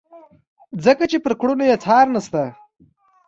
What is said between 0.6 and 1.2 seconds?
ځکه چې